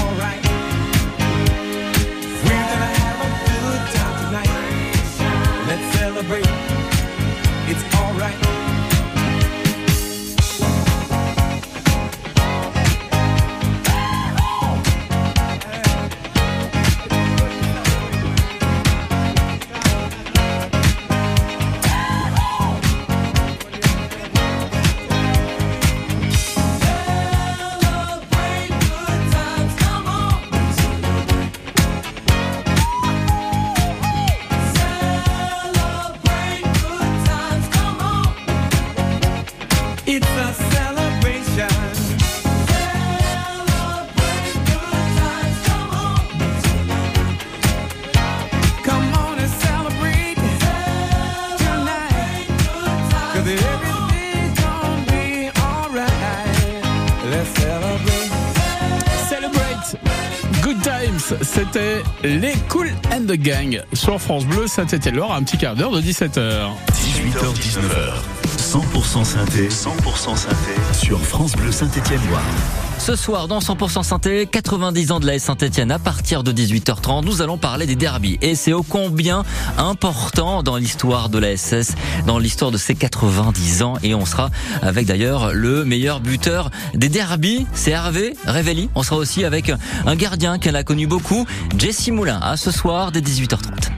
[62.22, 66.68] les Cool and the Gang sur France Bleu Saint-Étienne-Loire, un petit quart d'heure de 17h.
[66.92, 68.14] 18h-19h,
[68.58, 72.77] 100% synthé, 100% synthé sur France Bleu Saint-Étienne-Loire.
[72.98, 77.40] Ce soir, dans 100% Synthé, 90 ans de la Saint-Etienne, à partir de 18h30, nous
[77.40, 78.38] allons parler des derbies.
[78.42, 79.44] Et c'est ô combien
[79.78, 81.94] important dans l'histoire de la SS,
[82.26, 83.94] dans l'histoire de ces 90 ans.
[84.02, 84.50] Et on sera
[84.82, 88.90] avec d'ailleurs le meilleur buteur des derbies, c'est Hervé Révelli.
[88.94, 89.72] On sera aussi avec
[90.06, 91.46] un gardien qu'elle a connu beaucoup,
[91.78, 93.90] Jesse Moulin, à ce soir dès 18h30.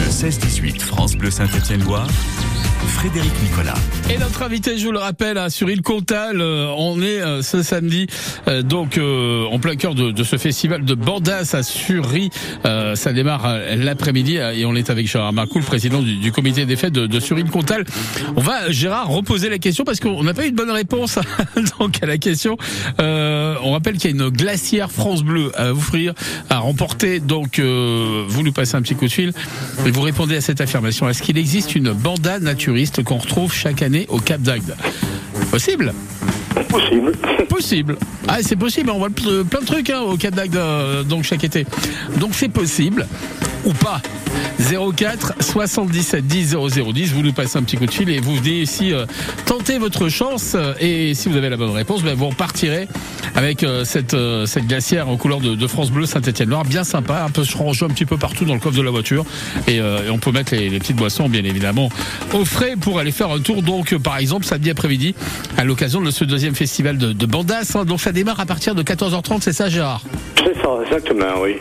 [0.00, 2.08] Le 16-18 France Bleu Saint-Étienne-Loire,
[2.86, 3.74] Frédéric Nicolas.
[4.10, 7.42] Et notre invité, je vous le rappelle, à sur île Comtal, euh, on est euh,
[7.42, 8.06] ce samedi,
[8.48, 12.30] euh, donc en plein cœur de, ce festival de Bordas à Sury.
[12.64, 16.92] Ça démarre l'après-midi et on est avec Gérard Marcoux, le président du, comité des fêtes
[16.92, 17.84] de, de sur île Comtal.
[18.36, 21.18] On va, Gérard, reposer la question parce qu'on n'a pas eu de bonne réponse
[21.78, 22.56] donc à la question.
[22.98, 26.14] On rappelle qu'il y a une glacière France Bleu à offrir,
[26.48, 27.20] à remporter.
[27.20, 29.32] Donc, vous nous passez un petit coup de fil
[29.86, 31.08] et vous répondez à cette affirmation.
[31.08, 32.38] Est-ce qu'il existe une banda
[33.02, 34.76] qu'on retrouve chaque année au Cap d'Agde
[35.50, 35.92] Possible?
[36.68, 37.12] Possible.
[37.48, 37.96] Possible.
[38.28, 38.90] Ah, c'est possible.
[38.90, 41.66] On voit plein de trucs hein, au Cap d'Agde euh, donc chaque été.
[42.18, 43.06] Donc c'est possible.
[43.64, 44.00] Ou pas.
[44.58, 48.60] 04 77 10 0010, vous nous passez un petit coup de fil et vous venez
[48.60, 49.06] ici euh,
[49.46, 50.52] tenter votre chance.
[50.54, 52.88] Euh, et si vous avez la bonne réponse, ben, vous repartirez
[53.34, 57.30] avec euh, cette, euh, cette glacière en couleur de, France Bleu Saint-Étienne-Noir, bien sympa, un
[57.30, 59.24] peu se range un petit peu partout dans le coffre de la voiture.
[59.68, 59.80] Et,
[60.10, 61.88] on peut mettre les, petites boissons bien évidemment
[62.32, 63.62] au frais pour aller faire un tour.
[63.62, 65.14] Donc par exemple samedi après-midi
[65.56, 67.84] à l'occasion de ce deuxième festival de, de Bandas, hein.
[67.84, 70.02] donc ça démarre à partir de 14h30, c'est ça Gérard?
[70.36, 71.56] C'est ça, exactement, oui.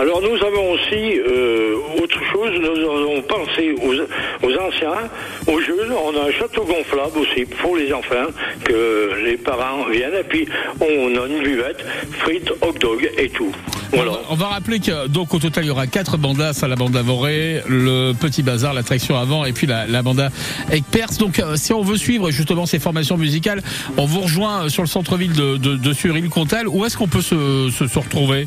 [0.00, 5.08] Alors nous avons aussi euh, autre chose, nous avons pensé aux, aux anciens,
[5.48, 8.30] aux jeunes, on a un château gonflable aussi pour les enfants,
[8.64, 10.46] que les parents viennent, et puis
[10.80, 11.84] on a une buvette,
[12.20, 13.50] frites, hot dog et tout.
[13.92, 14.12] Voilà.
[14.30, 17.02] On va- rappeler que donc au total il y aura quatre bandas à la banda
[17.02, 20.30] Voré, le petit bazar, l'attraction avant et puis la, la banda
[20.68, 21.18] avec Perse.
[21.18, 23.62] Donc euh, si on veut suivre justement ces formations musicales,
[23.96, 26.68] on vous rejoint sur le centre-ville de, de, de Suril-Comtal.
[26.68, 28.46] Où est-ce qu'on peut se, se, se retrouver?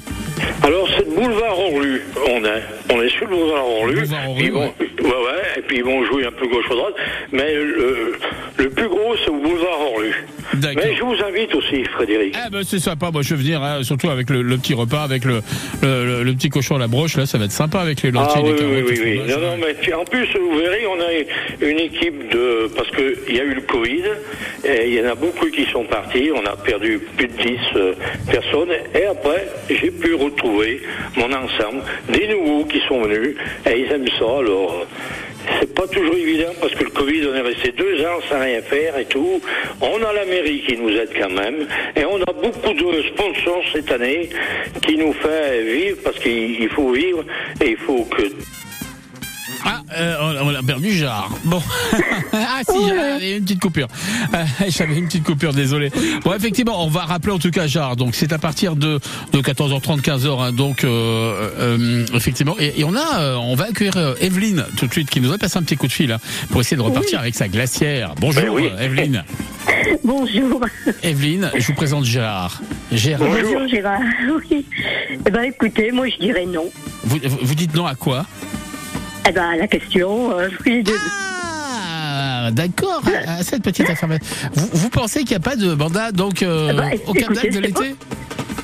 [0.63, 2.63] Alors c'est le boulevard Orlu, on est,
[2.93, 3.93] on est sur le boulevard Orlu.
[3.95, 6.75] Boulevard Orlu, Ils vont- ouais, ouais, et puis ils vont jouer un peu gauche à
[6.75, 6.95] droite,
[7.31, 8.13] mais le,
[8.57, 10.13] le plus gros c'est au boulevard Orlu.
[10.75, 12.35] Mais je vous invite aussi, Frédéric.
[12.37, 15.03] Ah ben c'est sympa, moi je vais venir, hein, surtout avec le, le petit repas,
[15.03, 15.41] avec le,
[15.81, 18.11] le, le- le petit cochon à la broche, là ça va être sympa avec les
[18.11, 19.21] lentilles, Ah oui, oui, oui, oui.
[19.29, 22.69] Non, non, mais en plus, vous verrez, on a une équipe de...
[22.75, 24.03] Parce qu'il y a eu le Covid,
[24.65, 27.57] et il y en a beaucoup qui sont partis, on a perdu plus de 10
[27.75, 27.93] euh,
[28.29, 30.81] personnes, et après, j'ai pu retrouver
[31.15, 33.35] mon ensemble, des nouveaux qui sont venus,
[33.65, 34.85] et ils aiment ça, alors...
[35.59, 38.61] C'est pas toujours évident parce que le Covid, on est resté deux ans sans rien
[38.61, 39.41] faire et tout.
[39.81, 41.67] On a la mairie qui nous aide quand même.
[41.95, 44.29] Et on a beaucoup de sponsors cette année
[44.83, 47.23] qui nous fait vivre parce qu'il il faut vivre
[47.59, 48.23] et il faut que
[49.97, 51.29] euh, on, a perdu Gérard.
[51.43, 51.61] Bon.
[52.33, 53.87] ah si, Gérard, il y a une petite coupure.
[54.33, 55.91] Euh, J'avais une petite coupure, désolé.
[56.23, 57.95] Bon, effectivement, on va rappeler en tout cas Gérard.
[57.95, 58.99] Donc c'est à partir de,
[59.33, 60.41] de 14h30, 15h.
[60.41, 64.65] hein, donc euh, euh, effectivement, et, et on a, euh, on va accueillir euh, Evelyne
[64.77, 66.19] tout de suite qui nous a passé un petit coup de fil hein,
[66.49, 68.13] pour essayer de repartir avec sa glacière.
[68.19, 68.69] Bonjour Ben oui.
[68.71, 69.23] euh, Evelyne.
[70.03, 70.61] Bonjour.
[71.03, 72.61] Evelyne, je vous présente Gérard.
[72.91, 73.27] Gérard.
[73.29, 73.99] Bonjour Gérard.
[74.49, 74.65] Oui.
[75.25, 76.69] Eh ben écoutez, moi je dirais non.
[77.03, 78.25] Vous vous dites non à quoi?
[79.27, 80.93] Eh ben la question, euh, oui, de...
[80.93, 83.01] Ah, d'accord.
[83.27, 84.25] Ah, cette petite affirmation.
[84.53, 87.31] Vous, vous pensez qu'il n'y a pas de mandat donc euh, Eh ben, au Cap
[87.31, 87.95] écoutez, de l'été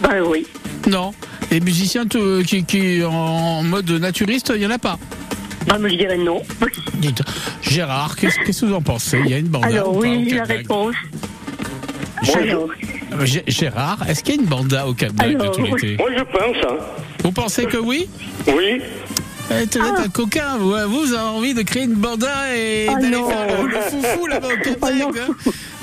[0.01, 0.45] Ben oui.
[0.89, 1.13] Non.
[1.51, 4.97] Les musiciens tout- qui, qui en mode naturiste, il n'y en a pas.
[5.67, 6.41] Ben moi je dirais non.
[6.95, 7.21] Dites,
[7.61, 9.19] Gérard, qu'est-ce qu'est-ce que vous en pensez?
[9.25, 10.57] Il y a une banda Alors ou pas au oui, Cap la d'Agde?
[10.59, 10.95] réponse.
[12.35, 12.67] Alors,
[13.13, 15.97] Euh, Gé- Gérard, est-ce qu'il y a une banda au Cap d'Agde Alors, tout l'été?
[15.97, 16.77] Moi, je pense, hein.
[17.23, 18.07] Vous pensez que oui?
[18.47, 18.81] Oui.
[19.49, 20.01] Eh, tu Ah.
[20.03, 23.61] un coquin, vous, hein, vous avez envie de créer une banda et Oh d'aller faire
[23.63, 25.21] le, le foufou là-bas au Cap d'Agde,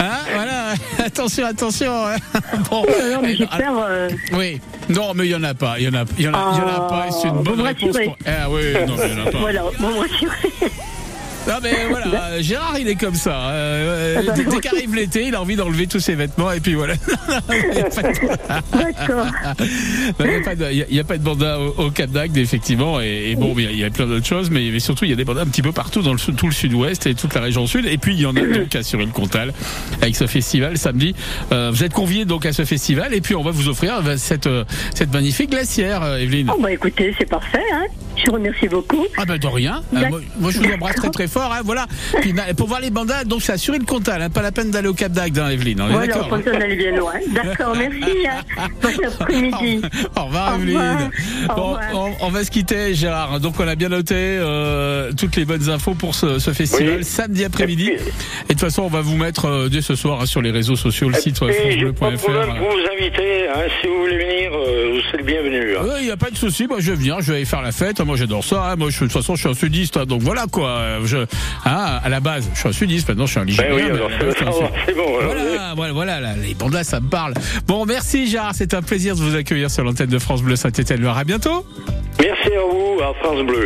[0.00, 0.74] hein Voilà,
[1.06, 2.16] attention, attention hein.
[2.70, 4.60] Bon, non, mais eh, alors- euh, Oui,
[4.90, 5.94] non, mais il y en a pas, il y en
[6.28, 7.96] en en a pas, c'est une Ah, bonne vous réponse.
[8.04, 8.16] Pour...
[8.26, 9.38] Ah oui, non, il y en a pas.
[9.44, 9.88] Voilà, bon,
[11.46, 13.50] Non mais voilà, Gérard il est comme ça.
[13.50, 16.60] euh, Ah bah, dès dès qu'arrive l'été, il a envie d'enlever tous ses vêtements et
[16.60, 16.94] puis voilà.
[18.72, 19.26] D'accord.
[20.20, 21.84] Il n'y a, pas de- il y a- il y a pas de banda au,
[21.86, 23.00] au Cap d'Agde, effectivement.
[23.00, 25.12] Et, et bon, il y y a plein d'autres choses, mais, mais surtout, il y
[25.12, 27.40] a des bandas un petit peu partout dans le, tout le sud-ouest et toute la
[27.42, 27.86] région sud.
[27.86, 29.52] Et puis, il y en a donc à Suril-Comtal
[30.00, 31.14] avec ce festival samedi.
[31.52, 34.16] Euh, vous êtes conviés donc à ce festival et puis on va vous offrir euh,
[34.16, 34.48] cette,
[34.94, 36.50] cette magnifique glacière, Evelyne.
[36.54, 37.84] Oh bah écoutez, c'est parfait, hein.
[38.16, 39.04] Je vous remercie beaucoup.
[39.16, 39.82] Ah ben de rien.
[39.94, 41.33] Euh, moi, moi, je vous embrasse très très fort.
[41.42, 41.86] Hein, voilà.
[42.20, 44.22] Puis, pour voir les bandas, donc c'est à Suril-Comtal.
[44.22, 45.80] Hein, pas la peine d'aller au Cap d'Agde, hein, Evelyne.
[45.80, 46.26] On est Voilà, d'accord.
[46.32, 47.12] on pense d'aller bien loin.
[47.32, 48.26] D'accord, merci.
[48.26, 48.40] Hein.
[48.82, 48.88] Bon
[49.20, 49.80] après-midi.
[50.16, 51.10] Au revoir, Au Evelyne.
[51.56, 53.40] Bon, on, on va se quitter, Gérard.
[53.40, 57.04] Donc, on a bien noté euh, toutes les bonnes infos pour ce, ce festival Oui.
[57.04, 57.90] samedi après-midi.
[57.90, 58.00] Et de
[58.48, 61.08] toute façon, on va vous mettre euh, dès ce soir hein, sur les réseaux sociaux,
[61.08, 62.28] le site euh, francebleu.fr.
[62.58, 63.48] vous inviter.
[63.48, 65.76] Hein, si vous voulez venir, vous serez le bienvenu.
[65.76, 65.96] hein.
[66.00, 67.72] Il n'y a pas de souci, moi je vais venir, je vais aller faire la
[67.72, 68.00] fête.
[68.00, 68.74] Moi j'adore ça.
[68.76, 70.98] Moi je, de toute façon je suis un sudiste, donc voilà quoi.
[71.04, 71.23] Je,
[71.64, 73.08] hein, à la base, je suis un sudiste.
[73.08, 73.70] Maintenant je suis un ligérien.
[73.70, 74.72] Ben oui, alors, sudiste.
[74.86, 77.34] c'est bon, alors, Voilà, voilà, voilà, là, les bandas ça me parle.
[77.66, 81.18] Bon, merci Gérard, c'est un plaisir de vous accueillir sur l'antenne de France Bleu Saint-Étienne-Loire.
[81.18, 81.64] À bientôt.
[82.20, 83.60] Merci à vous, à France Bleu.